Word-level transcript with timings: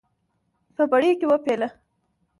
په 0.75 0.83
پړي 0.91 1.09
کې 1.19 1.25
وپېله. 1.29 1.67